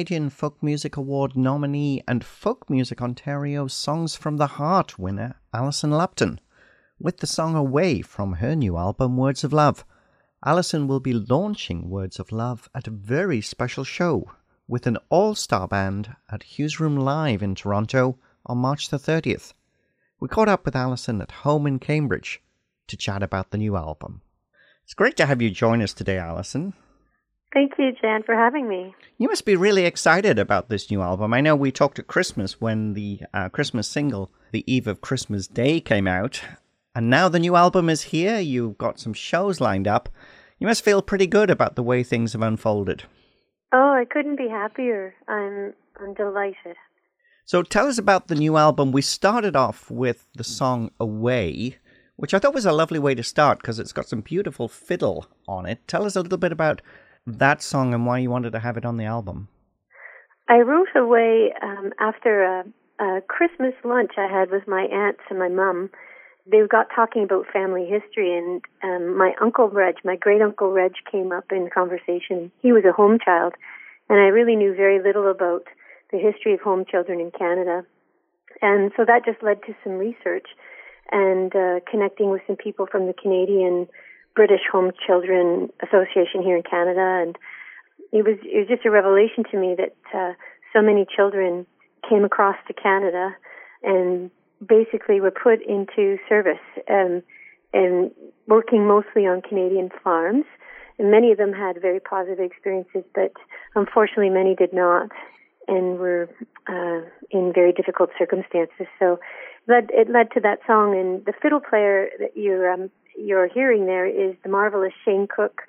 Canadian 0.00 0.30
Folk 0.30 0.62
Music 0.62 0.96
Award 0.96 1.36
nominee 1.36 2.02
and 2.08 2.24
Folk 2.24 2.70
Music 2.70 3.02
Ontario 3.02 3.66
Songs 3.66 4.16
from 4.16 4.38
the 4.38 4.46
Heart 4.46 4.98
winner 4.98 5.38
Alison 5.52 5.90
Lupton 5.90 6.40
with 6.98 7.18
the 7.18 7.26
song 7.26 7.54
Away 7.54 8.00
from 8.00 8.32
her 8.32 8.56
new 8.56 8.78
album 8.78 9.18
Words 9.18 9.44
of 9.44 9.52
Love. 9.52 9.84
Alison 10.42 10.88
will 10.88 11.00
be 11.00 11.12
launching 11.12 11.90
Words 11.90 12.18
of 12.18 12.32
Love 12.32 12.70
at 12.74 12.86
a 12.86 12.90
very 12.90 13.42
special 13.42 13.84
show 13.84 14.32
with 14.66 14.86
an 14.86 14.96
all 15.10 15.34
star 15.34 15.68
band 15.68 16.16
at 16.30 16.44
Hugh's 16.44 16.80
Room 16.80 16.96
Live 16.96 17.42
in 17.42 17.54
Toronto 17.54 18.18
on 18.46 18.56
March 18.56 18.88
the 18.88 18.96
30th. 18.96 19.52
We 20.18 20.28
caught 20.28 20.48
up 20.48 20.64
with 20.64 20.74
Alison 20.74 21.20
at 21.20 21.30
home 21.44 21.66
in 21.66 21.78
Cambridge 21.78 22.40
to 22.86 22.96
chat 22.96 23.22
about 23.22 23.50
the 23.50 23.58
new 23.58 23.76
album. 23.76 24.22
It's 24.82 24.94
great 24.94 25.18
to 25.18 25.26
have 25.26 25.42
you 25.42 25.50
join 25.50 25.82
us 25.82 25.92
today, 25.92 26.16
Alison. 26.16 26.72
Thank 27.52 27.72
you, 27.78 27.92
Jan, 28.00 28.22
for 28.22 28.34
having 28.34 28.68
me. 28.68 28.94
You 29.18 29.28
must 29.28 29.44
be 29.44 29.56
really 29.56 29.84
excited 29.84 30.38
about 30.38 30.68
this 30.68 30.90
new 30.90 31.02
album. 31.02 31.34
I 31.34 31.40
know 31.40 31.56
we 31.56 31.72
talked 31.72 31.98
at 31.98 32.06
Christmas 32.06 32.60
when 32.60 32.94
the 32.94 33.20
uh, 33.34 33.48
Christmas 33.48 33.88
single, 33.88 34.30
The 34.52 34.64
Eve 34.72 34.86
of 34.86 35.00
Christmas 35.00 35.48
Day, 35.48 35.80
came 35.80 36.06
out. 36.06 36.42
And 36.94 37.10
now 37.10 37.28
the 37.28 37.40
new 37.40 37.56
album 37.56 37.88
is 37.88 38.02
here. 38.02 38.38
You've 38.38 38.78
got 38.78 39.00
some 39.00 39.14
shows 39.14 39.60
lined 39.60 39.88
up. 39.88 40.08
You 40.58 40.66
must 40.66 40.84
feel 40.84 41.02
pretty 41.02 41.26
good 41.26 41.50
about 41.50 41.74
the 41.74 41.82
way 41.82 42.02
things 42.02 42.34
have 42.34 42.42
unfolded. 42.42 43.04
Oh, 43.72 43.92
I 43.92 44.04
couldn't 44.04 44.36
be 44.36 44.48
happier. 44.48 45.14
I'm 45.28 45.74
I'm 46.00 46.14
delighted. 46.14 46.76
So 47.44 47.62
tell 47.62 47.86
us 47.86 47.98
about 47.98 48.28
the 48.28 48.34
new 48.34 48.56
album. 48.56 48.92
We 48.92 49.02
started 49.02 49.56
off 49.56 49.90
with 49.90 50.26
the 50.34 50.44
song 50.44 50.90
Away, 51.00 51.78
which 52.16 52.32
I 52.32 52.38
thought 52.38 52.54
was 52.54 52.66
a 52.66 52.72
lovely 52.72 52.98
way 52.98 53.14
to 53.14 53.22
start 53.22 53.58
because 53.60 53.78
it's 53.78 53.92
got 53.92 54.08
some 54.08 54.20
beautiful 54.20 54.68
fiddle 54.68 55.26
on 55.48 55.66
it. 55.66 55.86
Tell 55.88 56.04
us 56.04 56.16
a 56.16 56.20
little 56.20 56.38
bit 56.38 56.52
about 56.52 56.80
that 57.26 57.62
song 57.62 57.94
and 57.94 58.06
why 58.06 58.18
you 58.18 58.30
wanted 58.30 58.52
to 58.52 58.60
have 58.60 58.76
it 58.76 58.84
on 58.84 58.96
the 58.96 59.04
album. 59.04 59.48
I 60.48 60.58
wrote 60.58 60.88
away 60.96 61.52
um, 61.62 61.92
after 62.00 62.42
a, 62.42 62.64
a 63.04 63.20
Christmas 63.22 63.74
lunch 63.84 64.12
I 64.18 64.26
had 64.26 64.50
with 64.50 64.66
my 64.66 64.82
aunts 64.82 65.20
and 65.30 65.38
my 65.38 65.48
mum. 65.48 65.90
They 66.50 66.60
got 66.68 66.88
talking 66.94 67.22
about 67.22 67.46
family 67.52 67.86
history, 67.86 68.36
and 68.36 68.62
um, 68.82 69.16
my 69.16 69.32
uncle 69.40 69.68
Reg, 69.68 69.96
my 70.04 70.16
great 70.16 70.42
uncle 70.42 70.72
Reg, 70.72 70.92
came 71.10 71.30
up 71.30 71.44
in 71.52 71.68
conversation. 71.72 72.50
He 72.60 72.72
was 72.72 72.84
a 72.84 72.92
home 72.92 73.18
child, 73.24 73.54
and 74.08 74.18
I 74.18 74.28
really 74.28 74.56
knew 74.56 74.74
very 74.74 75.00
little 75.00 75.30
about 75.30 75.64
the 76.10 76.18
history 76.18 76.54
of 76.54 76.60
home 76.60 76.84
children 76.90 77.20
in 77.20 77.30
Canada. 77.30 77.84
And 78.62 78.90
so 78.96 79.04
that 79.04 79.24
just 79.24 79.42
led 79.42 79.62
to 79.64 79.74
some 79.84 79.92
research 79.92 80.48
and 81.12 81.54
uh, 81.54 81.80
connecting 81.88 82.30
with 82.30 82.42
some 82.46 82.56
people 82.56 82.86
from 82.90 83.06
the 83.06 83.14
Canadian 83.14 83.86
British 84.34 84.62
Home 84.72 84.92
Children 85.06 85.70
Association 85.82 86.42
here 86.42 86.56
in 86.56 86.62
Canada, 86.62 87.22
and 87.22 87.36
it 88.12 88.24
was 88.24 88.38
it 88.42 88.58
was 88.58 88.68
just 88.68 88.86
a 88.86 88.90
revelation 88.90 89.44
to 89.50 89.58
me 89.58 89.76
that 89.76 89.96
uh, 90.14 90.32
so 90.72 90.82
many 90.82 91.06
children 91.14 91.66
came 92.08 92.24
across 92.24 92.56
to 92.68 92.72
Canada 92.72 93.34
and 93.82 94.30
basically 94.66 95.20
were 95.20 95.30
put 95.30 95.60
into 95.62 96.18
service 96.28 96.62
um, 96.88 97.22
and 97.72 98.10
working 98.46 98.86
mostly 98.86 99.26
on 99.26 99.42
Canadian 99.42 99.90
farms 100.02 100.44
And 100.98 101.10
many 101.10 101.32
of 101.32 101.38
them 101.38 101.52
had 101.52 101.80
very 101.80 102.00
positive 102.00 102.40
experiences, 102.40 103.04
but 103.14 103.32
unfortunately, 103.74 104.28
many 104.28 104.54
did 104.54 104.72
not, 104.72 105.08
and 105.66 105.98
were 105.98 106.28
uh, 106.68 107.00
in 107.30 107.52
very 107.54 107.72
difficult 107.72 108.10
circumstances. 108.18 108.86
So, 108.98 109.18
led, 109.66 109.88
it 109.94 110.10
led 110.10 110.30
to 110.32 110.40
that 110.40 110.58
song. 110.66 110.98
And 110.98 111.24
the 111.24 111.32
fiddle 111.40 111.60
player 111.60 112.10
that 112.18 112.36
you're 112.36 112.70
um, 112.70 112.90
you're 113.24 113.48
hearing 113.48 113.86
there 113.86 114.06
is 114.06 114.34
the 114.42 114.48
marvelous 114.48 114.92
Shane 115.04 115.26
Cook 115.34 115.62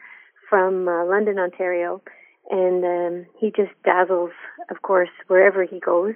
from 0.49 0.87
uh, 0.87 1.05
London, 1.05 1.39
Ontario, 1.39 2.01
and 2.49 2.83
um, 2.83 3.25
he 3.39 3.51
just 3.51 3.71
dazzles, 3.83 4.31
of 4.69 4.81
course, 4.81 5.09
wherever 5.27 5.63
he 5.63 5.79
goes. 5.79 6.13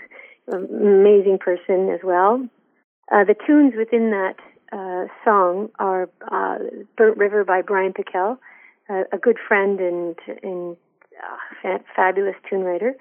Amazing 0.52 1.40
person 1.40 1.90
as 1.90 2.02
well. 2.04 2.48
Uh, 3.12 3.24
the 3.24 3.36
tunes 3.46 3.74
within 3.78 4.12
that 4.12 4.36
uh, 4.72 5.06
song 5.24 5.70
are 5.80 6.10
uh, 6.32 6.58
"Burnt 6.98 7.18
River" 7.18 7.44
by 7.44 7.62
Brian 7.62 7.94
Pickell, 7.94 8.38
uh, 8.90 9.04
a 9.12 9.18
good 9.18 9.38
friend 9.48 9.80
and 9.80 10.16
and 10.44 10.76
uh, 11.64 11.78
fabulous 11.96 12.36
tune 12.50 12.64
writer. 12.64 12.94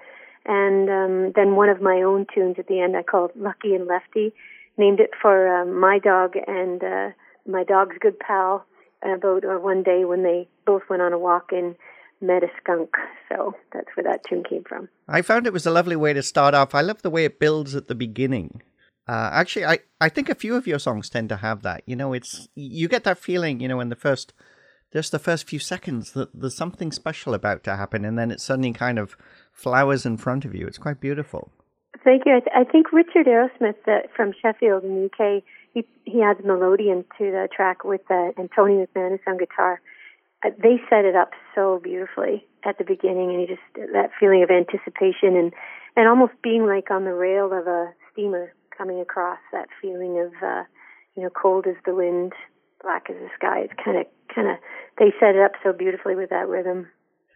And 0.45 0.89
um, 0.89 1.31
then 1.35 1.55
one 1.55 1.69
of 1.69 1.81
my 1.81 2.01
own 2.01 2.27
tunes 2.33 2.55
at 2.59 2.67
the 2.67 2.79
end 2.79 2.95
I 2.95 3.03
called 3.03 3.31
"Lucky 3.35 3.73
and 3.73 3.87
Lefty," 3.87 4.33
named 4.77 4.99
it 4.99 5.11
for 5.19 5.61
um, 5.61 5.79
my 5.79 5.99
dog 5.99 6.33
and 6.47 6.83
uh, 6.83 7.09
my 7.47 7.63
dog's 7.63 7.97
good 7.99 8.19
pal. 8.19 8.65
About 9.03 9.45
uh, 9.45 9.59
one 9.59 9.83
day 9.83 10.03
when 10.03 10.23
they 10.23 10.47
both 10.65 10.81
went 10.89 11.03
on 11.03 11.13
a 11.13 11.19
walk 11.19 11.51
and 11.51 11.75
met 12.21 12.43
a 12.43 12.47
skunk. 12.59 12.89
So 13.29 13.53
that's 13.73 13.87
where 13.95 14.03
that 14.03 14.21
tune 14.27 14.43
came 14.43 14.63
from. 14.63 14.87
I 15.07 15.21
found 15.21 15.45
it 15.45 15.53
was 15.53 15.65
a 15.65 15.71
lovely 15.71 15.95
way 15.95 16.13
to 16.13 16.23
start 16.23 16.53
off. 16.53 16.73
I 16.73 16.81
love 16.81 17.01
the 17.01 17.09
way 17.09 17.25
it 17.25 17.39
builds 17.39 17.75
at 17.75 17.87
the 17.87 17.95
beginning. 17.95 18.61
Uh, 19.07 19.29
actually, 19.33 19.65
I, 19.65 19.79
I 20.01 20.09
think 20.09 20.29
a 20.29 20.35
few 20.35 20.55
of 20.55 20.65
your 20.65 20.79
songs 20.79 21.09
tend 21.09 21.29
to 21.29 21.37
have 21.37 21.61
that. 21.63 21.83
You 21.85 21.95
know, 21.95 22.13
it's 22.13 22.47
you 22.55 22.87
get 22.87 23.03
that 23.03 23.19
feeling, 23.19 23.59
you 23.59 23.67
know, 23.67 23.79
in 23.79 23.89
the 23.89 23.95
first 23.95 24.33
just 24.93 25.11
the 25.11 25.19
first 25.19 25.47
few 25.47 25.59
seconds 25.59 26.11
that 26.11 26.29
there's 26.33 26.55
something 26.55 26.91
special 26.91 27.33
about 27.33 27.63
to 27.65 27.75
happen, 27.75 28.05
and 28.05 28.17
then 28.17 28.31
it 28.31 28.39
suddenly 28.39 28.71
kind 28.71 28.97
of 28.97 29.17
flowers 29.51 30.05
in 30.05 30.17
front 30.17 30.45
of 30.45 30.55
you. 30.55 30.65
It's 30.65 30.77
quite 30.77 31.01
beautiful. 31.01 31.51
Thank 32.03 32.23
you. 32.25 32.35
I, 32.35 32.39
th- 32.39 32.55
I 32.55 32.63
think 32.63 32.93
Richard 32.93 33.25
Arrowsmith 33.25 33.87
uh, 33.87 34.07
from 34.15 34.33
Sheffield 34.41 34.83
in 34.83 34.95
the 34.95 35.05
UK, 35.05 35.43
he 35.75 35.85
he 36.05 36.23
adds 36.23 36.39
melodeon 36.39 37.03
to 37.19 37.31
the 37.31 37.47
track 37.55 37.83
with 37.83 38.01
uh, 38.09 38.31
and 38.37 38.49
Tony 38.55 38.75
McManus 38.75 39.19
on 39.27 39.37
guitar. 39.37 39.81
Uh, 40.43 40.49
they 40.57 40.77
set 40.89 41.05
it 41.05 41.15
up 41.15 41.31
so 41.53 41.79
beautifully 41.83 42.47
at 42.63 42.77
the 42.77 42.83
beginning, 42.83 43.29
and 43.29 43.41
you 43.41 43.47
just 43.47 43.91
that 43.93 44.09
feeling 44.19 44.41
of 44.41 44.49
anticipation 44.49 45.35
and 45.35 45.53
and 45.95 46.07
almost 46.07 46.33
being 46.41 46.65
like 46.65 46.89
on 46.89 47.03
the 47.03 47.13
rail 47.13 47.47
of 47.53 47.67
a 47.67 47.93
steamer 48.11 48.53
coming 48.75 48.99
across. 48.99 49.39
That 49.51 49.67
feeling 49.81 50.17
of 50.19 50.31
uh, 50.41 50.63
you 51.15 51.23
know 51.23 51.29
cold 51.29 51.67
as 51.67 51.75
the 51.85 51.93
wind, 51.93 52.31
black 52.81 53.09
as 53.09 53.17
the 53.17 53.29
sky. 53.35 53.59
It's 53.59 53.73
kind 53.83 53.97
of 53.97 54.05
kind 54.33 54.47
of 54.49 54.57
they 54.97 55.13
set 55.19 55.35
it 55.35 55.41
up 55.41 55.51
so 55.61 55.73
beautifully 55.73 56.15
with 56.15 56.29
that 56.29 56.47
rhythm. 56.47 56.87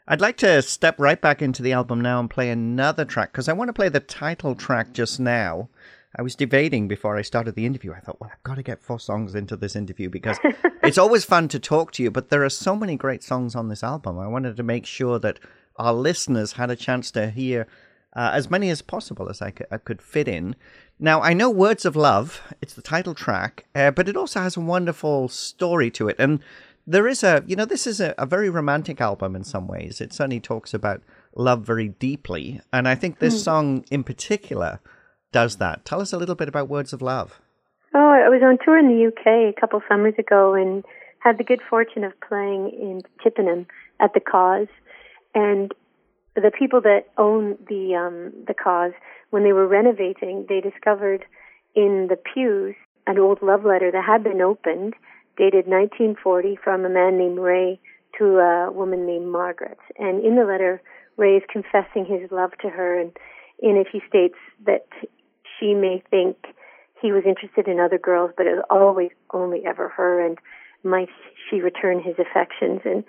I'd 0.08 0.22
like 0.22 0.38
to 0.38 0.62
step 0.64 0.96
right 0.98 1.22
back 1.22 1.42
into 1.42 1.62
the 1.62 1.74
album 1.74 2.02
now 2.02 2.20
and 2.20 2.30
play 2.30 2.50
another 2.50 3.06
track 3.06 3.32
because 3.32 3.48
I 3.48 3.54
want 3.54 3.68
to 3.70 3.74
play 3.74 3.90
the 3.90 4.00
title 4.00 4.56
track 4.56 4.92
just 4.94 5.20
now. 5.20 5.70
I 6.16 6.24
was 6.24 6.36
debating 6.36 6.88
before 6.88 7.18
I 7.18 7.22
started 7.22 7.56
the 7.56 7.66
interview. 7.66 7.94
I 7.94 8.00
thought, 8.00 8.20
well, 8.20 8.32
I've 8.34 8.44
got 8.44 8.56
to 8.56 8.64
get 8.64 8.82
four 8.82 9.00
songs 9.00 9.36
into 9.36 9.56
this 9.56 9.76
interview 9.76 10.10
because 10.10 10.40
it's 10.84 10.98
always 10.98 11.24
fun 11.24 11.48
to 11.50 11.60
talk 11.60 11.92
to 11.94 12.04
you, 12.04 12.10
but 12.10 12.30
there 12.30 12.44
are 12.44 12.50
so 12.50 12.76
many 12.76 12.96
great 12.96 13.24
songs 13.24 13.56
on 13.56 13.68
this 13.68 13.84
album. 13.84 14.18
I 14.18 14.28
wanted 14.28 14.58
to 14.58 14.64
make 14.64 14.86
sure 14.86 15.20
that 15.20 15.40
our 15.76 15.94
listeners 15.94 16.54
had 16.54 16.72
a 16.72 16.76
chance 16.76 17.12
to 17.12 17.30
hear 17.30 17.68
uh, 18.16 18.32
as 18.34 18.50
many 18.50 18.70
as 18.70 18.82
possible 18.82 19.30
as 19.30 19.42
I 19.42 19.52
could, 19.52 19.68
I 19.70 19.78
could, 19.78 20.02
fit 20.02 20.28
in. 20.28 20.56
Now, 21.00 21.22
I 21.22 21.34
know 21.34 21.50
Words 21.50 21.86
of 21.86 21.96
Love, 21.96 22.42
it's 22.60 22.74
the 22.74 22.82
title 22.82 23.14
track, 23.14 23.66
uh, 23.76 23.92
but 23.92 24.10
it 24.10 24.18
also 24.18 24.42
has 24.42 24.58
a 24.58 24.62
wonderful 24.62 25.30
story 25.30 25.92
to 25.92 26.10
it. 26.10 26.16
And 26.18 26.40
there 26.88 27.08
is 27.08 27.24
a, 27.24 27.44
you 27.46 27.56
know, 27.56 27.66
this 27.66 27.86
is 27.86 28.02
a, 28.02 28.16
a, 28.18 28.26
very 28.26 28.50
romantic 28.50 29.00
album 29.00 29.36
in 29.36 29.44
some 29.44 29.68
ways. 29.68 30.02
It 30.02 30.12
certainly 30.12 30.40
talks 30.40 30.74
about 30.74 31.04
love 31.36 31.62
very 31.62 31.90
deeply. 31.90 32.62
And 32.74 32.88
I 32.88 32.96
think 32.96 33.20
this 33.20 33.40
mm. 33.40 33.44
song 33.44 33.86
in 33.92 34.04
particular 34.04 34.80
does 35.32 35.58
that. 35.58 35.86
Tell 35.86 36.02
us 36.02 36.14
a 36.14 36.18
little 36.18 36.36
bit 36.36 36.48
about 36.48 36.70
Words 36.70 36.94
of 36.94 37.02
Love. 37.02 37.40
Oh, 37.94 38.10
I 38.10 38.30
was 38.30 38.42
on 38.44 38.58
tour 38.64 38.78
in 38.78 38.88
the 38.88 39.08
UK 39.08 39.56
a 39.56 39.60
couple 39.60 39.82
summers 39.90 40.14
ago 40.18 40.54
and 40.54 40.84
had 41.20 41.38
the 41.38 41.44
good 41.44 41.62
fortune 41.70 42.04
of 42.04 42.14
playing 42.28 42.70
in 42.70 43.02
Chippenham 43.22 43.68
at 44.00 44.14
the 44.14 44.20
Cause. 44.20 44.68
And 45.34 45.74
the 46.36 46.52
people 46.58 46.82
that 46.82 47.06
own 47.18 47.58
the 47.68 47.96
um, 47.96 48.34
the 48.48 48.54
Cause, 48.54 48.94
when 49.30 49.44
they 49.44 49.54
were 49.54 49.68
renovating, 49.68 50.46
they 50.48 50.62
discovered 50.62 51.26
in 51.76 52.08
the 52.10 52.18
pews 52.18 52.76
an 53.08 53.18
old 53.18 53.42
love 53.42 53.66
letter 53.66 53.92
that 53.92 54.04
had 54.06 54.24
been 54.24 54.42
opened 54.42 54.94
dated 55.38 55.66
1940 55.68 56.58
from 56.64 56.86
a 56.86 56.90
man 56.90 57.18
named 57.18 57.40
Ray 57.40 57.80
to 58.18 58.38
a 58.40 58.72
woman 58.72 59.06
named 59.06 59.28
Margaret. 59.28 59.78
And 59.98 60.24
in 60.24 60.36
the 60.36 60.44
letter, 60.44 60.82
Ray 61.18 61.38
is 61.38 61.44
confessing 61.52 62.06
his 62.06 62.30
love 62.32 62.52
to 62.62 62.70
her, 62.70 63.00
and 63.00 63.12
in 63.60 63.78
it 63.78 63.88
he 63.92 64.02
states 64.08 64.38
that 64.66 64.88
she 65.60 65.74
may 65.74 66.04
think 66.10 66.38
he 67.02 67.12
was 67.12 67.24
interested 67.26 67.68
in 67.68 67.80
other 67.80 67.98
girls, 67.98 68.32
but 68.36 68.46
it 68.46 68.56
was 68.56 68.66
always 68.70 69.12
only 69.34 69.66
ever 69.66 69.90
her, 69.90 70.26
and 70.26 70.38
might 70.84 71.10
she 71.50 71.62
return 71.62 72.02
his 72.02 72.16
affections? 72.20 72.82
And 72.86 73.04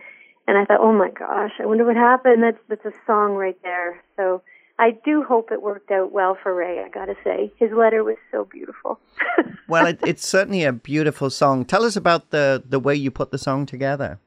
and 0.47 0.59
I 0.59 0.65
thought, 0.65 0.81
oh 0.81 0.93
my 0.93 1.11
gosh, 1.11 1.53
I 1.61 1.67
wonder 1.67 1.85
what 1.85 1.97
happened. 1.97 2.43
That's 2.43 2.59
that's 2.69 2.85
a 2.85 2.93
song 3.07 3.35
right 3.35 3.57
there. 3.63 4.03
So 4.17 4.43
I 4.79 4.93
do 5.05 5.23
hope 5.23 5.53
it 5.53 5.63
worked 5.63 5.91
out 5.91 6.11
well 6.11 6.37
for 6.43 6.55
Ray. 6.55 6.83
I 6.83 6.89
got 6.89 7.07
to 7.07 7.15
say, 7.23 7.53
his 7.57 7.71
letter 7.71 8.03
was 8.03 8.17
so 8.33 8.49
beautiful. 8.51 8.99
well, 9.69 9.87
it, 9.87 10.01
it's 10.07 10.27
certainly 10.27 10.65
a 10.65 10.73
beautiful 10.73 11.29
song. 11.31 11.65
Tell 11.65 11.85
us 11.85 11.97
about 11.97 12.31
the 12.31 12.63
the 12.67 12.81
way 12.81 12.95
you 12.95 13.11
put 13.11 13.31
the 13.31 13.39
song 13.39 13.67
together. 13.67 14.19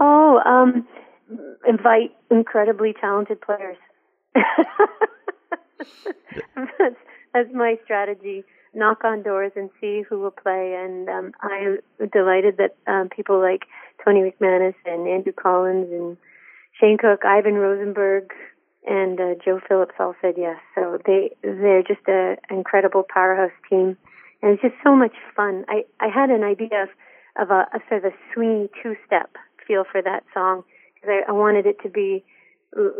Oh, 0.00 0.40
um, 0.44 0.86
invite 1.66 2.10
incredibly 2.30 2.94
talented 3.00 3.40
players. 3.40 3.76
that's, 6.78 6.96
that's 7.32 7.48
my 7.52 7.78
strategy. 7.84 8.44
Knock 8.74 9.04
on 9.04 9.22
doors 9.22 9.52
and 9.56 9.70
see 9.80 10.02
who 10.08 10.20
will 10.20 10.30
play. 10.30 10.76
And 10.78 11.08
um, 11.08 11.32
I'm 11.40 11.78
delighted 12.12 12.58
that 12.58 12.76
um, 12.86 13.08
people 13.08 13.40
like 13.40 13.62
Tony 14.04 14.20
McManus 14.20 14.74
and 14.84 15.08
Andrew 15.08 15.32
Collins 15.32 15.88
and 15.90 16.16
Shane 16.78 16.98
Cook, 16.98 17.24
Ivan 17.24 17.54
Rosenberg, 17.54 18.32
and 18.86 19.20
uh, 19.20 19.34
Joe 19.44 19.60
Phillips 19.66 19.94
all 19.98 20.14
said 20.20 20.34
yes. 20.36 20.58
So 20.74 20.98
they 21.04 21.30
they're 21.42 21.82
just 21.82 22.06
a 22.08 22.36
incredible 22.50 23.04
powerhouse 23.12 23.52
team, 23.68 23.96
and 24.42 24.52
it's 24.52 24.62
just 24.62 24.74
so 24.84 24.94
much 24.94 25.14
fun. 25.34 25.64
I 25.68 25.84
I 26.00 26.08
had 26.08 26.30
an 26.30 26.44
idea 26.44 26.84
of 26.84 26.88
of 27.38 27.50
a, 27.50 27.66
a 27.74 27.80
sort 27.88 28.04
of 28.04 28.12
a 28.12 28.38
swingy 28.38 28.68
two 28.82 28.96
step 29.06 29.36
feel 29.66 29.84
for 29.90 30.00
that 30.02 30.24
song 30.32 30.62
because 30.94 31.22
I, 31.26 31.30
I 31.30 31.32
wanted 31.32 31.66
it 31.66 31.80
to 31.82 31.88
be 31.88 32.24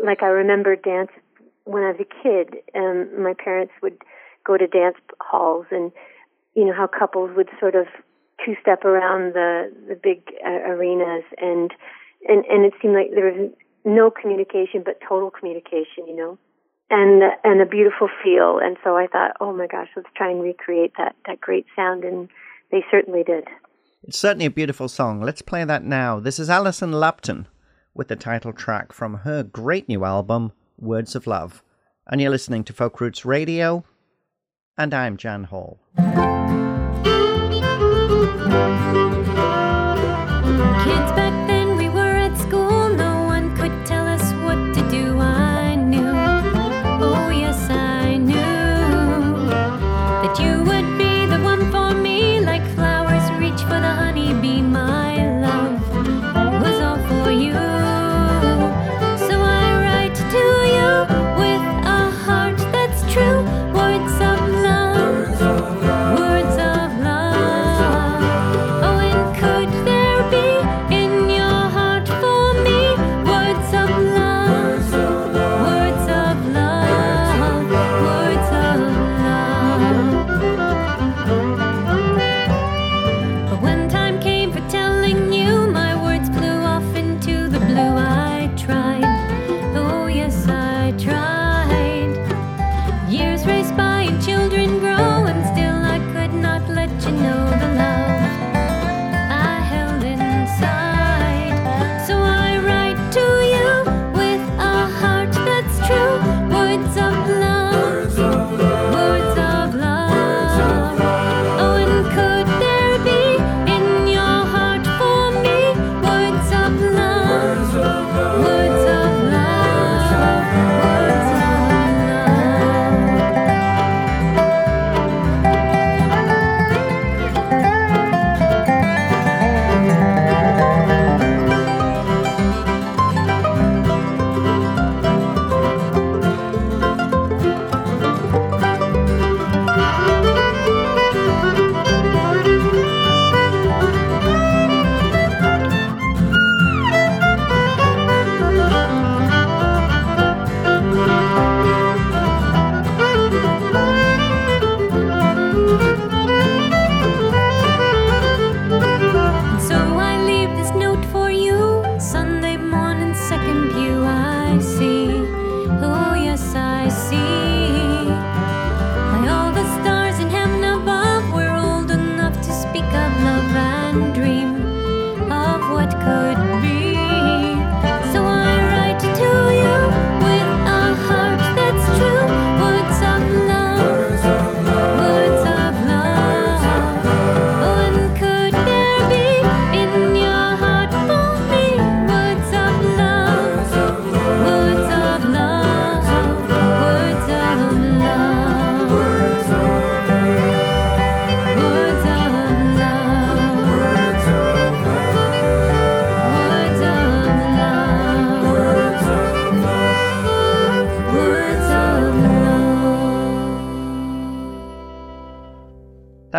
like 0.03 0.23
I 0.23 0.27
remember 0.27 0.75
dance 0.75 1.11
when 1.65 1.83
I 1.83 1.91
was 1.91 1.99
a 1.99 2.23
kid. 2.23 2.61
Um, 2.75 3.23
my 3.23 3.33
parents 3.33 3.73
would 3.81 3.97
go 4.45 4.57
to 4.57 4.67
dance 4.67 4.97
halls, 5.21 5.65
and 5.71 5.91
you 6.55 6.65
know 6.65 6.73
how 6.73 6.87
couples 6.87 7.31
would 7.35 7.49
sort 7.59 7.75
of 7.75 7.85
two 8.45 8.55
step 8.61 8.85
around 8.85 9.33
the 9.33 9.71
the 9.87 9.95
big 9.95 10.23
uh, 10.45 10.71
arenas, 10.71 11.23
and 11.37 11.71
and 12.27 12.45
and 12.45 12.65
it 12.65 12.73
seemed 12.81 12.95
like 12.95 13.11
there 13.13 13.31
was 13.31 13.51
no 13.85 14.11
communication, 14.11 14.83
but 14.83 14.99
total 15.07 15.31
communication, 15.31 16.07
you 16.07 16.15
know, 16.15 16.37
and 16.89 17.23
and 17.43 17.61
a 17.61 17.65
beautiful 17.65 18.09
feel. 18.23 18.59
And 18.61 18.77
so 18.83 18.97
I 18.97 19.07
thought, 19.07 19.31
oh 19.39 19.53
my 19.53 19.67
gosh, 19.67 19.89
let's 19.95 20.09
try 20.15 20.31
and 20.31 20.41
recreate 20.41 20.93
that 20.97 21.15
that 21.27 21.41
great 21.41 21.65
sound, 21.75 22.03
and 22.03 22.29
they 22.71 22.83
certainly 22.91 23.23
did. 23.23 23.45
It's 24.03 24.17
certainly 24.17 24.45
a 24.45 24.51
beautiful 24.51 24.87
song. 24.87 25.21
Let's 25.21 25.41
play 25.41 25.63
that 25.65 25.83
now. 25.83 26.19
This 26.19 26.39
is 26.39 26.49
Alison 26.49 26.93
Lupton 26.93 27.47
with 27.93 28.07
the 28.07 28.15
title 28.15 28.53
track 28.53 28.93
from 28.93 29.13
her 29.15 29.43
great 29.43 29.89
new 29.89 30.05
album, 30.05 30.53
Words 30.77 31.15
of 31.15 31.27
Love. 31.27 31.61
And 32.07 32.21
you're 32.21 32.31
listening 32.31 32.63
to 32.63 32.73
Folk 32.73 33.01
Roots 33.01 33.25
Radio, 33.25 33.83
and 34.79 34.93
I'm 34.93 35.17
Jan 35.17 35.43
Hall. 35.43 35.77
Kids 35.97 36.07
back 41.11 41.48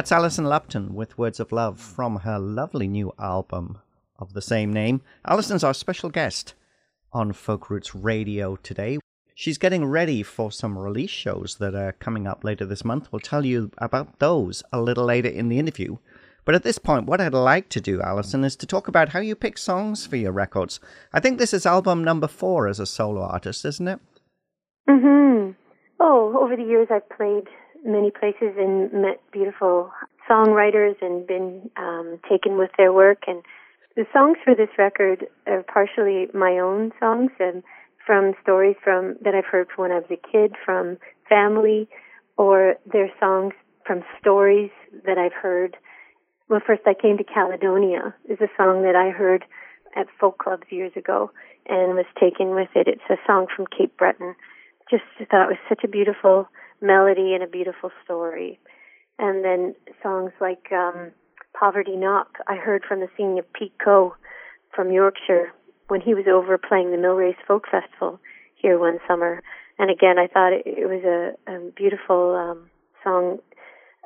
That's 0.00 0.12
Alison 0.12 0.46
Lupton 0.46 0.94
with 0.94 1.18
Words 1.18 1.40
of 1.40 1.52
Love 1.52 1.78
from 1.78 2.20
her 2.20 2.38
lovely 2.38 2.88
new 2.88 3.12
album 3.18 3.80
of 4.18 4.32
the 4.32 4.40
same 4.40 4.72
name. 4.72 5.02
Alison's 5.26 5.62
our 5.62 5.74
special 5.74 6.08
guest 6.08 6.54
on 7.12 7.34
Folk 7.34 7.68
Roots 7.68 7.94
Radio 7.94 8.56
today. 8.56 8.98
She's 9.34 9.58
getting 9.58 9.84
ready 9.84 10.22
for 10.22 10.50
some 10.50 10.78
release 10.78 11.10
shows 11.10 11.56
that 11.60 11.74
are 11.74 11.92
coming 11.92 12.26
up 12.26 12.44
later 12.44 12.64
this 12.64 12.82
month. 12.82 13.12
We'll 13.12 13.20
tell 13.20 13.44
you 13.44 13.72
about 13.76 14.20
those 14.20 14.62
a 14.72 14.80
little 14.80 15.04
later 15.04 15.28
in 15.28 15.50
the 15.50 15.58
interview. 15.58 15.98
But 16.46 16.54
at 16.54 16.62
this 16.62 16.78
point, 16.78 17.04
what 17.04 17.20
I'd 17.20 17.34
like 17.34 17.68
to 17.68 17.80
do, 17.82 18.00
Alison, 18.00 18.42
is 18.42 18.56
to 18.56 18.66
talk 18.66 18.88
about 18.88 19.10
how 19.10 19.20
you 19.20 19.34
pick 19.34 19.58
songs 19.58 20.06
for 20.06 20.16
your 20.16 20.32
records. 20.32 20.80
I 21.12 21.20
think 21.20 21.38
this 21.38 21.52
is 21.52 21.66
album 21.66 22.02
number 22.02 22.26
four 22.26 22.68
as 22.68 22.80
a 22.80 22.86
solo 22.86 23.20
artist, 23.20 23.66
isn't 23.66 23.86
it? 23.86 24.00
Mm 24.88 25.00
hmm 25.02 25.50
Oh, 26.02 26.38
over 26.40 26.56
the 26.56 26.64
years, 26.64 26.88
I've 26.90 27.06
played 27.10 27.44
many 27.84 28.10
places 28.10 28.54
and 28.58 28.92
met 28.92 29.20
beautiful 29.32 29.90
songwriters 30.28 30.94
and 31.00 31.26
been 31.26 31.70
um, 31.76 32.18
taken 32.28 32.56
with 32.56 32.70
their 32.76 32.92
work. 32.92 33.24
And 33.26 33.42
the 33.96 34.06
songs 34.12 34.38
for 34.44 34.54
this 34.54 34.68
record 34.78 35.26
are 35.46 35.62
partially 35.62 36.28
my 36.32 36.58
own 36.58 36.92
songs 37.00 37.30
and 37.40 37.62
from 38.06 38.34
stories 38.42 38.76
from 38.82 39.16
that 39.22 39.34
I've 39.34 39.44
heard 39.44 39.68
from 39.74 39.82
when 39.82 39.92
I 39.92 39.96
was 39.96 40.10
a 40.10 40.16
kid, 40.16 40.54
from 40.64 40.98
family, 41.28 41.88
or 42.36 42.76
they're 42.90 43.12
songs 43.20 43.54
from 43.86 44.02
stories 44.20 44.70
that 45.06 45.18
I've 45.18 45.32
heard. 45.32 45.76
Well, 46.48 46.60
first 46.66 46.82
I 46.86 46.94
came 46.94 47.18
to 47.18 47.24
Caledonia 47.24 48.14
is 48.28 48.40
a 48.40 48.48
song 48.56 48.82
that 48.82 48.96
I 48.96 49.10
heard 49.10 49.44
at 49.96 50.06
folk 50.20 50.38
clubs 50.38 50.64
years 50.70 50.92
ago 50.96 51.30
and 51.68 51.94
was 51.94 52.06
taken 52.18 52.54
with 52.54 52.70
it. 52.74 52.88
It's 52.88 53.02
a 53.10 53.16
song 53.26 53.46
from 53.54 53.66
Cape 53.66 53.96
Breton 53.96 54.34
just 54.90 55.04
thought 55.30 55.50
it 55.50 55.56
was 55.56 55.68
such 55.68 55.84
a 55.84 55.88
beautiful 55.88 56.48
melody 56.80 57.34
and 57.34 57.42
a 57.42 57.46
beautiful 57.46 57.90
story. 58.04 58.58
And 59.18 59.44
then 59.44 59.74
songs 60.02 60.32
like 60.40 60.72
um, 60.72 61.12
Poverty 61.58 61.96
Knock, 61.96 62.38
I 62.48 62.56
heard 62.56 62.82
from 62.86 63.00
the 63.00 63.08
singing 63.16 63.38
of 63.38 63.52
Pete 63.52 63.74
Coe 63.82 64.14
from 64.74 64.92
Yorkshire 64.92 65.52
when 65.88 66.00
he 66.00 66.14
was 66.14 66.24
over 66.26 66.56
playing 66.56 66.90
the 66.90 66.96
Millrace 66.96 67.36
Folk 67.46 67.64
Festival 67.70 68.18
here 68.54 68.78
one 68.78 68.98
summer. 69.06 69.42
And 69.78 69.90
again, 69.90 70.18
I 70.18 70.26
thought 70.26 70.52
it, 70.52 70.62
it 70.66 70.86
was 70.86 71.04
a, 71.04 71.52
a 71.52 71.70
beautiful 71.70 72.34
um, 72.34 72.70
song 73.02 73.38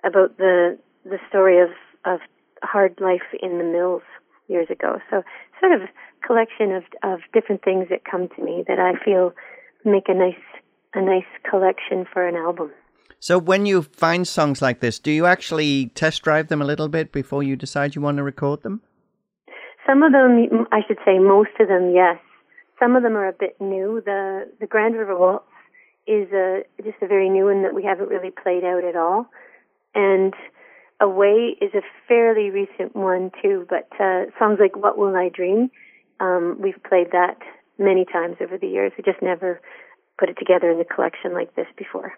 about 0.05 0.37
the 0.37 0.79
the 1.05 1.19
story 1.29 1.61
of 1.61 1.71
of 2.05 2.21
hard 2.63 2.99
life 3.01 3.29
in 3.43 3.59
the 3.59 3.65
mills 3.65 4.03
years 4.49 4.69
ago. 4.71 4.99
So 5.11 5.23
sort 5.61 5.73
of 5.73 5.89
collection 6.27 6.73
of 6.73 6.85
of 7.03 7.21
different 7.33 7.63
things 7.63 7.89
that 7.91 8.05
come 8.05 8.29
to 8.37 8.43
me 8.43 8.65
that 8.67 8.79
I 8.79 8.93
feel 9.05 9.33
make 9.85 10.09
a 10.09 10.15
nice 10.15 10.35
a 10.95 11.03
nice 11.03 11.25
collection 11.49 12.07
for 12.13 12.27
an 12.27 12.37
album. 12.37 12.71
So 13.21 13.39
when 13.39 13.65
you 13.65 13.83
find 13.83 14.29
songs 14.29 14.61
like 14.61 14.81
this, 14.81 14.99
do 14.99 15.11
you 15.11 15.27
actually 15.27 15.87
test 15.95 16.23
drive 16.23 16.49
them 16.49 16.61
a 16.61 16.65
little 16.65 16.89
bit 16.89 17.11
before 17.11 17.43
you 17.43 17.57
decide 17.57 17.95
you 17.95 18.03
want 18.03 18.19
to 18.19 18.23
record 18.23 18.63
them? 18.63 18.83
Some 19.87 20.03
of 20.03 20.13
them, 20.13 20.67
I 20.73 20.81
should 20.87 20.99
say, 21.05 21.19
most 21.19 21.51
of 21.61 21.69
them, 21.69 21.93
yes. 21.95 22.19
Some 22.79 22.97
of 22.97 23.03
them 23.03 23.17
are 23.17 23.29
a 23.29 23.33
bit 23.33 23.57
new. 23.61 24.03
The 24.05 24.51
the 24.61 24.67
Grand 24.67 24.95
River 24.97 25.17
Waltz 25.19 25.45
is 26.07 26.31
a 26.33 26.63
just 26.83 27.01
a 27.03 27.07
very 27.07 27.31
new 27.31 27.47
one 27.47 27.63
that 27.63 27.75
we 27.75 27.83
haven't 27.83 28.09
really 28.09 28.31
played 28.31 28.65
out 28.65 28.85
at 28.85 28.97
all, 28.97 29.27
and 29.95 30.35
Away 31.01 31.57
is 31.61 31.73
a 31.75 31.83
fairly 32.09 32.51
recent 32.51 32.95
one 32.95 33.31
too. 33.43 33.67
But 33.69 33.89
uh, 34.01 34.25
songs 34.39 34.59
like 34.61 34.77
What 34.77 34.99
Will 34.99 35.15
I 35.17 35.29
Dream, 35.29 35.71
um, 36.21 36.59
we've 36.61 36.83
played 36.89 37.13
that 37.13 37.39
many 37.79 38.05
times 38.05 38.37
over 38.41 38.59
the 38.59 38.69
years. 38.69 38.93
We 38.97 39.05
just 39.05 39.23
never 39.23 39.61
put 40.19 40.29
it 40.29 40.37
together 40.39 40.71
in 40.71 40.81
a 40.81 40.85
collection 40.85 41.33
like 41.33 41.55
this 41.57 41.67
before. 41.77 42.13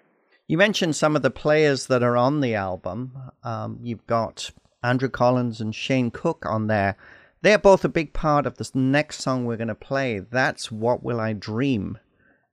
You 0.48 0.58
mentioned 0.58 0.94
some 0.94 1.16
of 1.16 1.22
the 1.22 1.30
players 1.30 1.86
that 1.86 2.02
are 2.02 2.16
on 2.16 2.40
the 2.40 2.54
album. 2.54 3.12
Um, 3.42 3.78
you've 3.82 4.06
got 4.06 4.50
Andrew 4.82 5.08
Collins 5.08 5.60
and 5.60 5.74
Shane 5.74 6.10
Cook 6.10 6.44
on 6.46 6.68
there. 6.68 6.96
They're 7.42 7.58
both 7.58 7.84
a 7.84 7.88
big 7.88 8.12
part 8.12 8.46
of 8.46 8.56
this 8.56 8.74
next 8.74 9.20
song 9.20 9.44
we're 9.44 9.56
going 9.56 9.68
to 9.68 9.74
play. 9.74 10.20
That's 10.20 10.70
What 10.70 11.02
Will 11.02 11.20
I 11.20 11.32
Dream, 11.32 11.98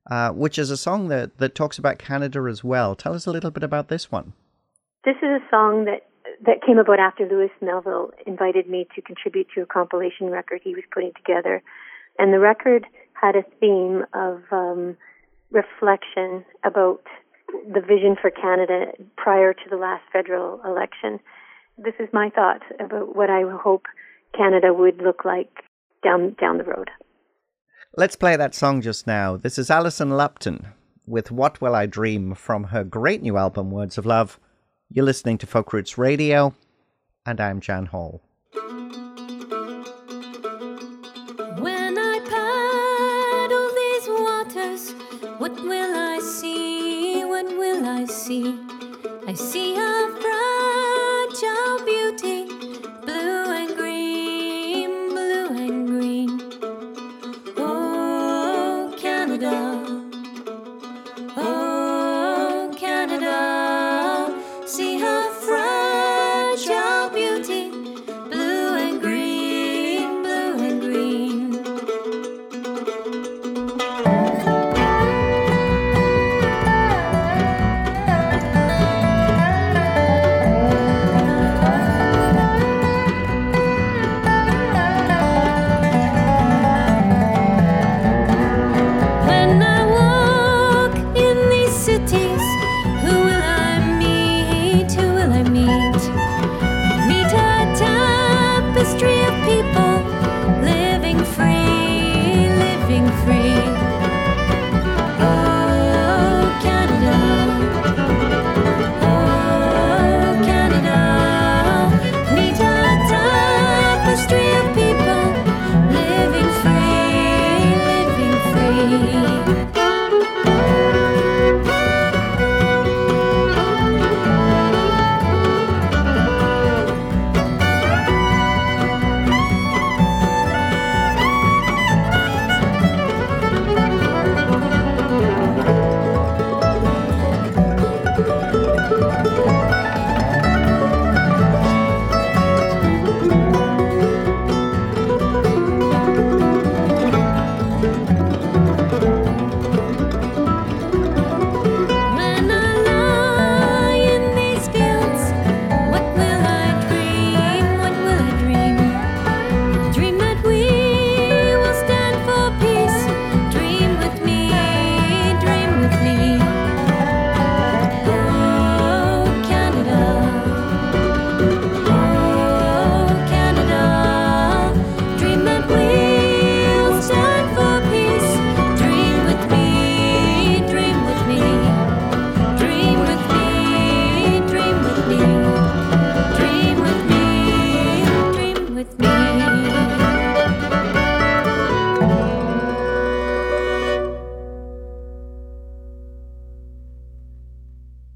uh, 0.09 0.31
which 0.31 0.57
is 0.57 0.71
a 0.71 0.77
song 0.77 1.07
that, 1.09 1.37
that 1.37 1.55
talks 1.55 1.77
about 1.77 1.99
Canada 1.99 2.45
as 2.49 2.63
well. 2.63 2.95
Tell 2.95 3.13
us 3.13 3.25
a 3.25 3.31
little 3.31 3.51
bit 3.51 3.63
about 3.63 3.87
this 3.87 4.11
one. 4.11 4.33
This 5.05 5.15
is 5.17 5.29
a 5.29 5.47
song 5.49 5.85
that 5.85 6.07
that 6.45 6.65
came 6.65 6.77
about 6.77 6.99
after 6.99 7.25
Lewis 7.25 7.51
Melville 7.61 8.11
invited 8.25 8.67
me 8.67 8.87
to 8.95 9.01
contribute 9.01 9.47
to 9.55 9.61
a 9.61 9.65
compilation 9.65 10.29
record 10.29 10.61
he 10.63 10.75
was 10.75 10.83
putting 10.93 11.11
together, 11.15 11.61
and 12.17 12.33
the 12.33 12.39
record 12.39 12.85
had 13.13 13.35
a 13.35 13.43
theme 13.59 14.03
of 14.13 14.41
um, 14.51 14.97
reflection 15.53 16.43
about 16.65 17.01
the 17.71 17.81
vision 17.81 18.15
for 18.19 18.31
Canada 18.31 18.91
prior 19.15 19.53
to 19.53 19.69
the 19.69 19.77
last 19.77 20.03
federal 20.11 20.59
election. 20.65 21.19
This 21.77 21.93
is 21.99 22.09
my 22.11 22.29
thought 22.29 22.61
about 22.79 23.15
what 23.15 23.29
I 23.29 23.43
hope 23.61 23.85
Canada 24.35 24.73
would 24.73 24.97
look 24.97 25.23
like 25.23 25.51
down 26.03 26.35
down 26.39 26.57
the 26.57 26.63
road. 26.63 26.89
Let's 27.95 28.15
play 28.15 28.35
that 28.35 28.55
song 28.55 28.81
just 28.81 29.05
now. 29.05 29.37
This 29.37 29.59
is 29.59 29.69
Alison 29.69 30.17
Lupton 30.17 30.67
with 31.05 31.31
What 31.31 31.61
Will 31.61 31.75
I 31.75 31.85
Dream 31.85 32.33
from 32.33 32.65
her 32.65 32.83
great 32.83 33.21
new 33.21 33.37
album 33.37 33.69
Words 33.69 33.97
of 33.97 34.05
Love. 34.05 34.39
You're 34.89 35.05
listening 35.05 35.37
to 35.39 35.47
Folk 35.47 35.73
Roots 35.73 35.97
Radio, 35.97 36.55
and 37.25 37.39
I'm 37.39 37.59
Jan 37.59 37.87
Hall. 37.87 38.21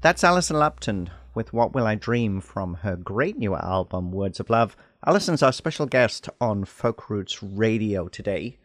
That's 0.08 0.24
Alison 0.24 0.58
Lupton 0.58 1.10
with 1.34 1.52
What 1.52 1.74
Will 1.74 1.86
I 1.86 1.94
Dream 1.94 2.40
from 2.40 2.76
her 2.76 2.96
great 2.96 3.36
new 3.36 3.54
album, 3.54 4.10
Words 4.10 4.40
of 4.40 4.48
Love. 4.48 4.74
Alison's 5.06 5.42
our 5.42 5.52
special 5.52 5.84
guest 5.84 6.30
on 6.40 6.64
Folk 6.64 7.10
Roots 7.10 7.42
Radio 7.42 8.08
today. 8.08 8.56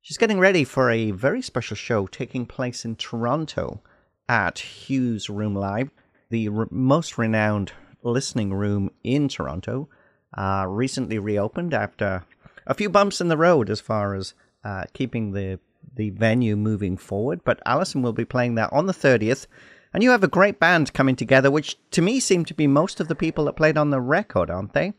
She's 0.00 0.16
getting 0.16 0.38
ready 0.38 0.64
for 0.64 0.90
a 0.90 1.10
very 1.10 1.42
special 1.42 1.76
show 1.76 2.06
taking 2.06 2.46
place 2.46 2.86
in 2.86 2.96
Toronto 2.96 3.82
at 4.26 4.60
Hugh's 4.60 5.28
Room 5.28 5.54
Live, 5.54 5.90
the 6.30 6.48
re- 6.48 6.66
most 6.70 7.18
renowned 7.18 7.72
listening 8.02 8.54
room 8.54 8.90
in 9.04 9.28
Toronto. 9.28 9.90
Uh, 10.34 10.64
recently 10.66 11.18
reopened 11.18 11.74
after 11.74 12.24
a 12.66 12.72
few 12.72 12.88
bumps 12.88 13.20
in 13.20 13.28
the 13.28 13.36
road 13.36 13.68
as 13.68 13.82
far 13.82 14.14
as 14.14 14.32
uh, 14.64 14.84
keeping 14.94 15.32
the 15.32 15.60
the 15.94 16.08
venue 16.08 16.56
moving 16.56 16.96
forward. 16.96 17.44
But 17.44 17.60
Alison 17.66 18.00
will 18.00 18.14
be 18.14 18.24
playing 18.24 18.54
there 18.54 18.72
on 18.72 18.86
the 18.86 18.94
30th. 18.94 19.46
And 19.92 20.02
you 20.02 20.10
have 20.10 20.22
a 20.22 20.28
great 20.28 20.60
band 20.60 20.92
coming 20.92 21.16
together, 21.16 21.50
which 21.50 21.76
to 21.90 22.02
me 22.02 22.20
seem 22.20 22.44
to 22.44 22.54
be 22.54 22.66
most 22.66 23.00
of 23.00 23.08
the 23.08 23.14
people 23.14 23.44
that 23.46 23.56
played 23.56 23.76
on 23.76 23.90
the 23.90 24.00
record, 24.00 24.50
aren't 24.50 24.72
they? 24.72 24.92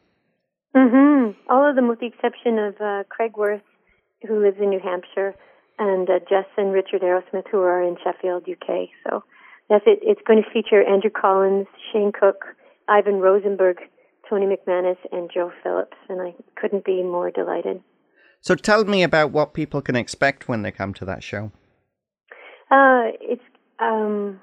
Mm-hmm. 0.76 1.32
All 1.50 1.70
of 1.70 1.76
them, 1.76 1.88
with 1.88 2.00
the 2.00 2.08
exception 2.08 2.60
of 2.60 2.76
uh, 2.82 3.04
Craig 3.10 3.38
Worth, 3.38 3.62
who 4.28 4.42
lives 4.42 4.58
in 4.60 4.70
New 4.70 4.80
Hampshire, 4.80 5.34
and 5.80 6.10
uh, 6.10 6.20
Jess 6.30 6.46
and 6.58 6.74
Richard 6.74 7.02
Arrowsmith, 7.02 7.48
who 7.50 7.60
are 7.60 7.82
in 7.82 7.96
Sheffield, 8.04 8.44
UK. 8.50 8.90
So 9.04 9.24
yes, 9.70 9.82
it, 9.86 10.00
it's 10.02 10.22
going 10.28 10.44
to 10.44 10.50
feature 10.52 10.84
Andrew 10.84 11.10
Collins, 11.10 11.68
Shane 11.92 12.12
Cook, 12.12 12.46
Ivan 12.88 13.20
Rosenberg, 13.20 13.78
Tony 14.30 14.46
McManus, 14.46 14.98
and 15.12 15.30
Joe 15.34 15.52
Phillips, 15.64 15.98
and 16.10 16.22
I 16.22 16.34
couldn't 16.60 16.86
be 16.86 17.02
more 17.02 17.32
delighted. 17.32 17.82
So 18.42 18.56
tell 18.56 18.84
me 18.86 19.04
about 19.04 19.32
what 19.32 19.54
people 19.54 19.82
can 19.82 19.96
expect 19.96 20.48
when 20.48 20.62
they 20.62 20.72
come 20.72 20.94
to 20.96 21.06
that 21.06 21.24
show. 21.24 21.52
Uh, 22.70 23.12
it's 23.20 23.44
um, 23.80 24.40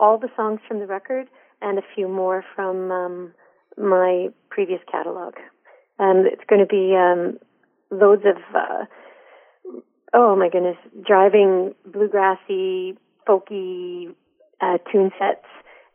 all 0.00 0.18
the 0.18 0.30
songs 0.34 0.60
from 0.66 0.80
the 0.80 0.86
record 0.86 1.28
and 1.60 1.78
a 1.78 1.82
few 1.94 2.08
more 2.08 2.42
from 2.56 2.90
um, 2.90 3.34
my 3.76 4.28
previous 4.48 4.80
catalog. 4.90 5.34
Um, 5.98 6.24
it's 6.26 6.42
going 6.48 6.60
to 6.60 6.66
be 6.66 6.96
um, 6.96 7.38
loads 7.90 8.22
of, 8.24 8.36
uh, 8.54 8.84
oh 10.14 10.34
my 10.34 10.48
goodness, 10.48 10.78
driving 11.06 11.74
bluegrassy, 11.88 12.96
folky 13.28 14.14
uh, 14.60 14.78
tune 14.90 15.10
sets 15.18 15.46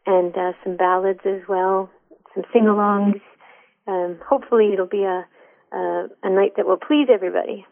and 0.05 0.35
uh, 0.37 0.51
some 0.63 0.77
ballads 0.77 1.21
as 1.25 1.41
well, 1.49 1.89
some 2.33 2.43
sing-alongs. 2.53 3.19
Um, 3.87 4.19
hopefully, 4.27 4.69
it'll 4.73 4.87
be 4.87 5.03
a, 5.03 5.25
a 5.71 6.07
a 6.23 6.29
night 6.29 6.53
that 6.57 6.65
will 6.65 6.77
please 6.77 7.07
everybody. 7.11 7.65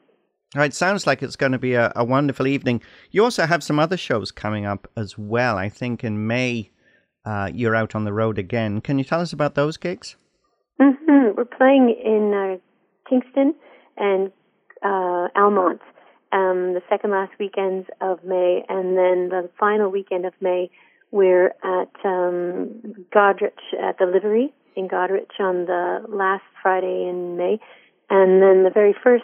It 0.55 0.73
sounds 0.73 1.07
like 1.07 1.23
it's 1.23 1.35
going 1.35 1.51
to 1.51 1.57
be 1.57 1.73
a, 1.73 1.91
a, 1.95 2.05
wonderful 2.05 2.45
evening. 2.45 2.81
You 3.11 3.23
also 3.23 3.45
have 3.45 3.63
some 3.63 3.79
other 3.79 3.97
shows 3.97 4.31
coming 4.31 4.65
up 4.65 4.87
as 4.95 5.17
well. 5.17 5.57
I 5.57 5.69
think 5.69 6.03
in 6.03 6.27
May 6.27 6.69
uh, 7.25 7.49
you're 7.53 7.75
out 7.75 7.95
on 7.95 8.03
the 8.03 8.13
road 8.13 8.37
again. 8.37 8.81
Can 8.81 8.97
you 8.97 9.03
tell 9.03 9.19
us 9.19 9.33
about 9.33 9.55
those 9.55 9.77
gigs? 9.77 10.15
Mm-hmm. 10.79 11.35
We're 11.35 11.45
playing 11.45 11.95
in 12.03 12.33
uh, 12.33 13.09
Kingston 13.09 13.55
and 13.97 14.31
uh, 14.83 15.29
Almonte 15.35 15.83
um, 16.33 16.73
the 16.73 16.81
second 16.89 17.11
last 17.11 17.31
weekends 17.39 17.87
of 18.01 18.23
May, 18.23 18.63
and 18.67 18.97
then 18.97 19.29
the 19.29 19.49
final 19.59 19.89
weekend 19.89 20.25
of 20.25 20.33
May 20.41 20.69
we're 21.11 21.53
at 21.63 21.93
um, 22.03 22.81
Goderich 23.13 23.61
at 23.79 23.99
the 23.99 24.07
Livery 24.11 24.51
in 24.75 24.87
Goderich 24.87 25.39
on 25.39 25.65
the 25.65 26.03
last 26.09 26.43
Friday 26.59 27.07
in 27.07 27.37
May, 27.37 27.59
and 28.09 28.41
then 28.41 28.63
the 28.63 28.71
very 28.73 28.95
first 29.03 29.23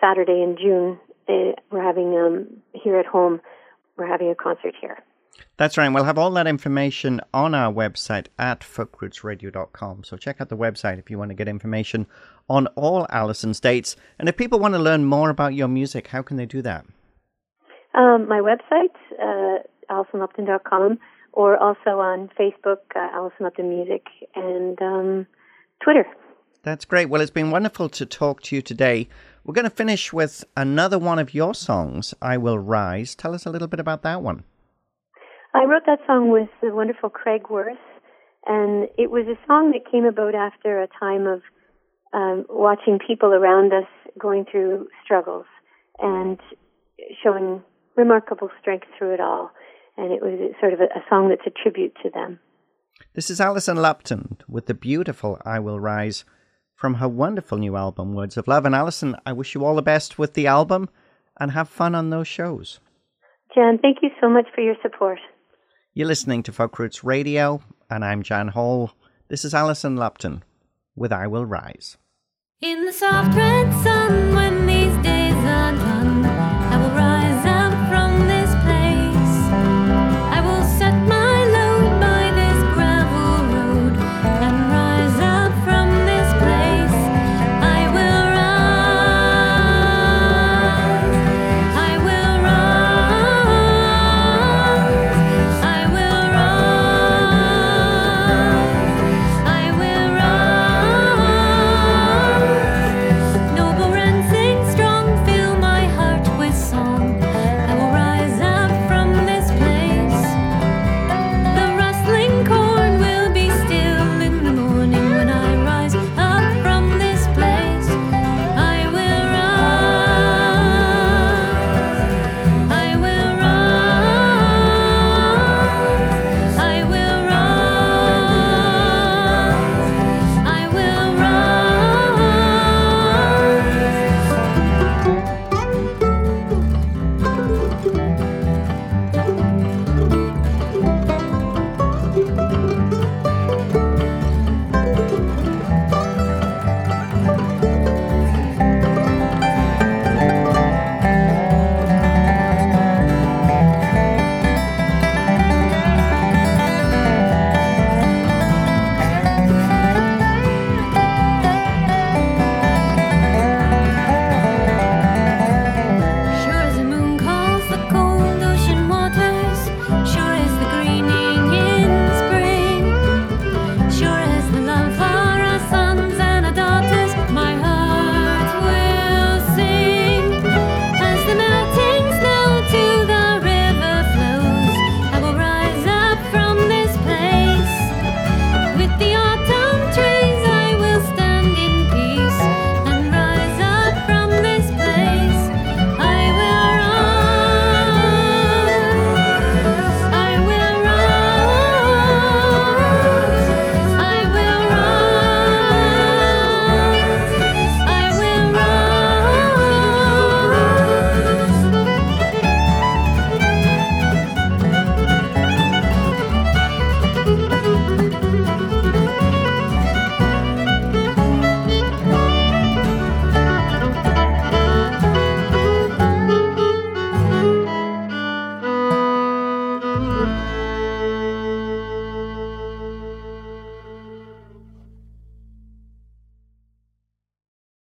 Saturday 0.00 0.42
in 0.42 0.56
June, 0.56 0.98
uh, 1.28 1.52
we're 1.70 1.82
having 1.82 2.16
um, 2.16 2.46
here 2.72 2.98
at 2.98 3.06
home. 3.06 3.40
We're 3.96 4.06
having 4.06 4.30
a 4.30 4.34
concert 4.34 4.74
here. 4.80 4.98
That's 5.56 5.76
right. 5.76 5.88
We'll 5.90 6.04
have 6.04 6.18
all 6.18 6.30
that 6.32 6.46
information 6.46 7.20
on 7.34 7.54
our 7.54 7.72
website 7.72 8.26
at 8.38 8.60
folkrootsradio.com. 8.60 10.04
So 10.04 10.16
check 10.16 10.40
out 10.40 10.48
the 10.48 10.56
website 10.56 10.98
if 10.98 11.10
you 11.10 11.18
want 11.18 11.30
to 11.30 11.34
get 11.34 11.48
information 11.48 12.06
on 12.48 12.66
all 12.68 13.06
Alison's 13.10 13.60
dates. 13.60 13.96
And 14.18 14.28
if 14.28 14.36
people 14.36 14.58
want 14.58 14.74
to 14.74 14.80
learn 14.80 15.04
more 15.04 15.30
about 15.30 15.54
your 15.54 15.68
music, 15.68 16.08
how 16.08 16.22
can 16.22 16.36
they 16.36 16.46
do 16.46 16.62
that? 16.62 16.86
Um, 17.94 18.28
my 18.28 18.40
website, 18.40 18.94
uh, 19.20 19.58
AlisonLupton.com, 19.90 20.98
or 21.32 21.56
also 21.56 22.00
on 22.00 22.30
Facebook, 22.38 22.78
uh, 22.96 23.08
Alison 23.12 23.44
Lupton 23.44 23.68
Music, 23.68 24.06
and 24.34 24.80
um, 24.80 25.26
Twitter. 25.82 26.06
That's 26.62 26.84
great. 26.84 27.08
Well, 27.08 27.20
it's 27.20 27.30
been 27.30 27.50
wonderful 27.50 27.88
to 27.90 28.06
talk 28.06 28.42
to 28.42 28.56
you 28.56 28.62
today. 28.62 29.08
We're 29.50 29.54
going 29.54 29.64
to 29.64 29.70
finish 29.70 30.12
with 30.12 30.44
another 30.56 30.96
one 30.96 31.18
of 31.18 31.34
your 31.34 31.56
songs, 31.56 32.14
I 32.22 32.36
Will 32.36 32.60
Rise. 32.60 33.16
Tell 33.16 33.34
us 33.34 33.46
a 33.46 33.50
little 33.50 33.66
bit 33.66 33.80
about 33.80 34.02
that 34.02 34.22
one. 34.22 34.44
I 35.52 35.64
wrote 35.64 35.82
that 35.86 35.98
song 36.06 36.30
with 36.30 36.48
the 36.62 36.72
wonderful 36.72 37.10
Craig 37.10 37.50
Worth, 37.50 37.76
and 38.46 38.86
it 38.96 39.10
was 39.10 39.26
a 39.26 39.34
song 39.48 39.72
that 39.72 39.90
came 39.90 40.04
about 40.04 40.36
after 40.36 40.80
a 40.80 40.86
time 41.00 41.26
of 41.26 41.42
um, 42.12 42.44
watching 42.48 43.00
people 43.04 43.30
around 43.30 43.72
us 43.72 43.88
going 44.16 44.44
through 44.48 44.86
struggles 45.04 45.46
and 45.98 46.38
showing 47.20 47.60
remarkable 47.96 48.50
strength 48.60 48.86
through 48.96 49.14
it 49.14 49.20
all. 49.20 49.50
And 49.96 50.12
it 50.12 50.22
was 50.22 50.54
sort 50.60 50.74
of 50.74 50.78
a, 50.78 50.84
a 50.84 51.02
song 51.10 51.28
that's 51.28 51.44
a 51.44 51.60
tribute 51.60 51.96
to 52.04 52.10
them. 52.10 52.38
This 53.14 53.30
is 53.30 53.40
Alison 53.40 53.82
Lupton 53.82 54.36
with 54.46 54.66
the 54.66 54.74
beautiful 54.74 55.42
I 55.44 55.58
Will 55.58 55.80
Rise 55.80 56.24
from 56.80 56.94
her 56.94 57.08
wonderful 57.08 57.58
new 57.58 57.76
album, 57.76 58.14
Words 58.14 58.38
of 58.38 58.48
Love. 58.48 58.64
And 58.64 58.74
Alison, 58.74 59.14
I 59.26 59.34
wish 59.34 59.54
you 59.54 59.66
all 59.66 59.76
the 59.76 59.82
best 59.82 60.18
with 60.18 60.32
the 60.32 60.46
album 60.46 60.88
and 61.38 61.50
have 61.50 61.68
fun 61.68 61.94
on 61.94 62.08
those 62.08 62.26
shows. 62.26 62.80
Jan, 63.54 63.78
thank 63.82 63.98
you 64.00 64.08
so 64.18 64.30
much 64.30 64.46
for 64.54 64.62
your 64.62 64.76
support. 64.80 65.18
You're 65.92 66.08
listening 66.08 66.42
to 66.44 66.52
Folk 66.52 66.78
Roots 66.78 67.04
Radio, 67.04 67.62
and 67.90 68.02
I'm 68.02 68.22
Jan 68.22 68.48
Hall. 68.48 68.92
This 69.28 69.44
is 69.44 69.52
Alison 69.52 69.96
Lupton 69.96 70.42
with 70.96 71.12
I 71.12 71.26
Will 71.26 71.44
Rise. 71.44 71.98
In 72.62 72.86
the 72.86 72.92
soft 72.92 73.36
red 73.36 73.70
sun, 73.82 74.34
when 74.34 74.64
the 74.66 75.09